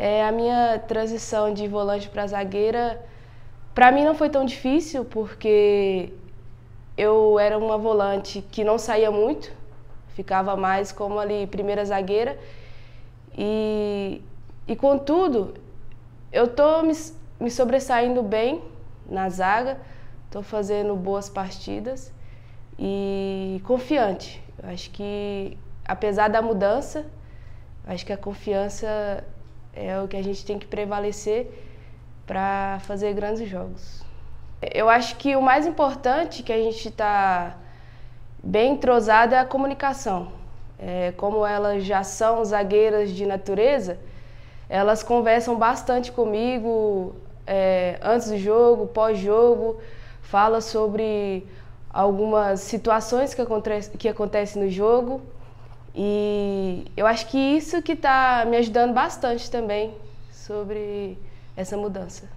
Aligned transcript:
É, 0.00 0.24
a 0.24 0.30
minha 0.30 0.78
transição 0.86 1.52
de 1.52 1.66
volante 1.66 2.08
para 2.08 2.24
zagueira, 2.24 3.04
para 3.74 3.90
mim 3.90 4.04
não 4.04 4.14
foi 4.14 4.30
tão 4.30 4.44
difícil, 4.44 5.04
porque 5.04 6.12
eu 6.96 7.36
era 7.36 7.58
uma 7.58 7.76
volante 7.76 8.40
que 8.52 8.62
não 8.62 8.78
saía 8.78 9.10
muito, 9.10 9.52
ficava 10.10 10.54
mais 10.54 10.92
como 10.92 11.18
ali 11.18 11.48
primeira 11.48 11.84
zagueira. 11.84 12.38
E, 13.36 14.22
e 14.68 14.76
contudo, 14.76 15.54
eu 16.30 16.46
tô 16.46 16.80
me, 16.84 16.92
me 17.40 17.50
sobressaindo 17.50 18.22
bem 18.22 18.62
na 19.04 19.28
zaga, 19.28 19.78
estou 20.26 20.44
fazendo 20.44 20.94
boas 20.94 21.28
partidas 21.28 22.12
e 22.78 23.60
confiante. 23.64 24.40
Eu 24.62 24.68
acho 24.70 24.90
que, 24.90 25.58
apesar 25.84 26.28
da 26.28 26.40
mudança, 26.40 27.04
acho 27.84 28.06
que 28.06 28.12
a 28.12 28.16
confiança 28.16 29.24
é 29.72 30.00
o 30.00 30.08
que 30.08 30.16
a 30.16 30.22
gente 30.22 30.44
tem 30.44 30.58
que 30.58 30.66
prevalecer 30.66 31.50
para 32.26 32.78
fazer 32.80 33.14
grandes 33.14 33.48
jogos. 33.48 34.02
Eu 34.60 34.88
acho 34.88 35.16
que 35.16 35.36
o 35.36 35.42
mais 35.42 35.66
importante 35.66 36.42
que 36.42 36.52
a 36.52 36.58
gente 36.58 36.88
está 36.88 37.56
bem 38.42 38.72
entrosado 38.72 39.34
é 39.34 39.38
a 39.38 39.44
comunicação. 39.44 40.32
É, 40.78 41.12
como 41.16 41.44
elas 41.44 41.84
já 41.84 42.02
são 42.02 42.44
zagueiras 42.44 43.10
de 43.10 43.24
natureza, 43.26 43.98
elas 44.68 45.02
conversam 45.02 45.56
bastante 45.56 46.12
comigo 46.12 47.16
é, 47.46 47.98
antes 48.02 48.30
do 48.30 48.36
jogo, 48.36 48.86
pós-jogo, 48.86 49.80
fala 50.22 50.60
sobre 50.60 51.46
algumas 51.90 52.60
situações 52.60 53.32
que, 53.32 53.40
acontece, 53.40 53.90
que 53.96 54.08
acontecem 54.08 54.62
no 54.62 54.70
jogo. 54.70 55.22
E 55.94 56.86
eu 56.96 57.06
acho 57.06 57.26
que 57.28 57.38
isso 57.38 57.82
que 57.82 57.92
está 57.92 58.44
me 58.46 58.56
ajudando 58.56 58.92
bastante 58.92 59.50
também 59.50 59.94
sobre 60.30 61.18
essa 61.56 61.76
mudança. 61.76 62.28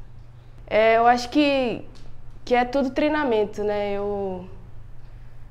É, 0.67 0.97
eu 0.97 1.05
acho 1.05 1.29
que, 1.29 1.83
que 2.43 2.55
é 2.55 2.65
tudo 2.65 2.89
treinamento, 2.91 3.63
né? 3.63 3.93
Eu, 3.93 4.45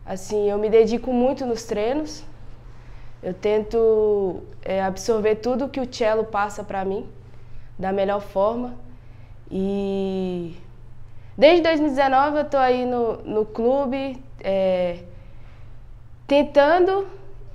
assim, 0.05 0.49
eu 0.49 0.59
me 0.59 0.69
dedico 0.69 1.13
muito 1.13 1.47
nos 1.47 1.65
treinos. 1.65 2.25
Eu 3.23 3.35
tento 3.35 4.43
é, 4.63 4.83
absorver 4.83 5.37
tudo 5.37 5.69
que 5.69 5.79
o 5.79 5.93
cello 5.93 6.25
passa 6.25 6.65
para 6.65 6.85
mim 6.85 7.07
da 7.79 7.93
melhor 7.93 8.21
forma. 8.21 8.75
E 9.51 10.57
desde 11.37 11.63
2019 11.63 12.37
eu 12.37 12.43
estou 12.43 12.61
aí 12.61 12.85
no, 12.87 13.17
no 13.23 13.45
clube 13.45 14.23
é, 14.43 15.01
tentando 16.27 17.07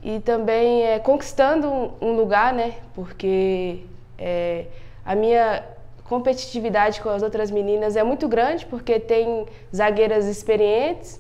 e 0.05 0.19
também 0.19 0.83
é, 0.83 0.99
conquistando 0.99 1.67
um, 1.99 2.15
lugar, 2.15 2.53
né? 2.53 2.75
Porque 2.93 3.79
é, 4.19 4.65
a 5.03 5.15
minha 5.15 5.65
competitividade 6.03 7.01
com 7.01 7.09
as 7.09 7.23
outras 7.23 7.49
meninas 7.49 7.95
é 7.95 8.03
muito 8.03 8.27
grande, 8.27 8.67
porque 8.67 8.99
tem 8.99 9.47
zagueiras 9.75 10.27
experientes, 10.27 11.19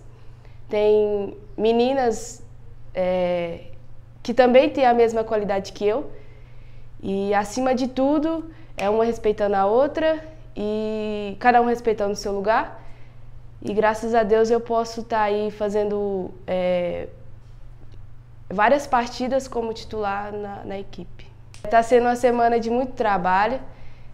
tem 0.69 1.35
meninas 1.57 2.43
é, 2.93 3.61
que 4.21 4.35
também 4.35 4.69
têm 4.69 4.85
a 4.85 4.93
mesma 4.93 5.23
qualidade 5.23 5.73
que 5.73 5.83
eu. 5.83 6.11
E 7.01 7.33
acima 7.33 7.73
de 7.73 7.87
tudo, 7.87 8.51
é 8.77 8.87
uma 8.87 9.03
respeitando 9.03 9.55
a 9.55 9.65
outra 9.65 10.23
e 10.55 11.35
cada 11.39 11.59
um 11.59 11.65
respeitando 11.65 12.13
o 12.13 12.15
seu 12.15 12.31
lugar. 12.31 12.83
E 13.63 13.73
graças 13.73 14.13
a 14.13 14.21
Deus 14.21 14.51
eu 14.51 14.61
posso 14.61 15.01
estar 15.01 15.17
tá 15.17 15.23
aí 15.23 15.49
fazendo 15.49 16.29
é, 16.45 17.07
várias 18.55 18.87
partidas 18.87 19.47
como 19.47 19.73
titular 19.73 20.31
na, 20.31 20.63
na 20.63 20.79
equipe. 20.79 21.27
Está 21.63 21.83
sendo 21.83 22.03
uma 22.03 22.15
semana 22.15 22.59
de 22.59 22.69
muito 22.69 22.93
trabalho. 22.93 23.59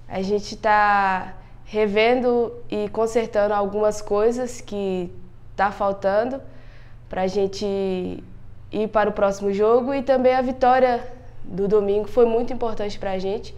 A 0.09 0.21
gente 0.21 0.55
está 0.55 1.35
revendo 1.63 2.51
e 2.69 2.89
consertando 2.89 3.53
algumas 3.53 4.01
coisas 4.01 4.59
que 4.59 5.11
está 5.51 5.71
faltando 5.71 6.41
para 7.07 7.21
a 7.21 7.27
gente 7.27 7.65
ir 8.71 8.87
para 8.91 9.09
o 9.09 9.13
próximo 9.13 9.53
jogo 9.53 9.93
e 9.93 10.01
também 10.01 10.33
a 10.33 10.41
vitória 10.41 11.05
do 11.43 11.67
domingo 11.67 12.07
foi 12.07 12.25
muito 12.25 12.51
importante 12.51 12.97
para 12.97 13.11
a 13.11 13.19
gente, 13.19 13.55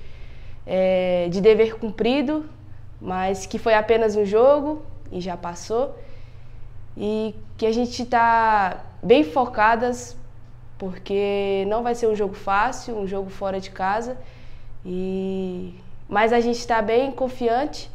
é, 0.65 1.27
de 1.29 1.39
dever 1.39 1.77
cumprido, 1.77 2.45
mas 2.99 3.45
que 3.45 3.57
foi 3.57 3.73
apenas 3.73 4.15
um 4.15 4.25
jogo 4.25 4.81
e 5.11 5.21
já 5.21 5.37
passou 5.37 5.95
e 6.97 7.35
que 7.57 7.65
a 7.65 7.71
gente 7.71 8.03
está 8.03 8.83
bem 9.01 9.23
focadas 9.23 10.15
porque 10.83 11.63
não 11.69 11.81
vai 11.81 11.95
ser 11.95 12.07
um 12.07 12.15
jogo 12.15 12.33
fácil, 12.33 12.97
um 12.97 13.07
jogo 13.07 13.29
fora 13.29 13.57
de 13.59 13.69
casa 13.69 14.17
e 14.85 15.73
mas 16.09 16.33
a 16.33 16.41
gente 16.41 16.59
está 16.59 16.81
bem 16.81 17.09
confiante 17.11 17.89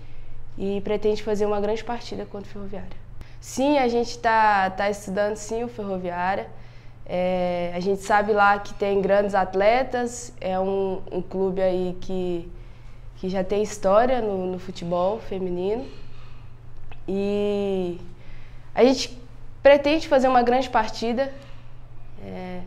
e 0.57 0.81
pretende 0.81 1.23
fazer 1.23 1.45
uma 1.45 1.61
grande 1.61 1.85
partida 1.85 2.25
contra 2.25 2.49
o 2.49 2.53
Ferroviária. 2.53 2.97
Sim, 3.41 3.77
a 3.77 3.87
gente 3.89 4.11
está 4.11 4.71
tá 4.71 4.89
estudando 4.89 5.37
sim 5.37 5.63
o 5.63 5.69
Ferroviária. 5.69 6.49
É, 7.07 7.73
a 7.75 7.81
gente 7.81 8.01
sabe 8.03 8.33
lá 8.33 8.59
que 8.59 8.73
tem 8.75 9.03
grandes 9.03 9.35
atletas, 9.35 10.33
é 10.41 10.59
um, 10.59 11.03
um 11.13 11.23
clube 11.23 11.61
aí 11.61 11.97
que 12.01 12.51
que 13.19 13.29
já 13.29 13.43
tem 13.43 13.63
história 13.63 14.21
no, 14.21 14.53
no 14.53 14.59
futebol 14.61 15.19
feminino. 15.19 15.85
E 17.07 17.99
a 18.73 18.85
gente 18.85 19.19
pretende 19.63 20.07
fazer 20.07 20.29
uma 20.29 20.43
grande 20.43 20.71
partida. 20.71 21.33
É, 22.23 22.61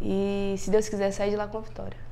e 0.00 0.54
se 0.58 0.70
Deus 0.70 0.88
quiser 0.88 1.10
sair 1.12 1.30
de 1.30 1.36
lá 1.36 1.46
com 1.48 1.58
a 1.58 1.60
vitória. 1.60 2.07